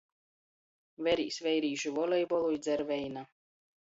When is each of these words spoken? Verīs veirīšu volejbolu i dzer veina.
Verīs 1.07 1.37
veirīšu 1.49 1.93
volejbolu 1.99 2.51
i 2.57 2.59
dzer 2.65 2.83
veina. 2.93 3.29